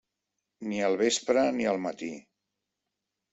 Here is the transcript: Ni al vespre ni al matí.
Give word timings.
Ni 0.71 0.79
al 0.87 0.97
vespre 1.01 1.43
ni 1.59 1.67
al 1.73 1.79
matí. 1.85 2.11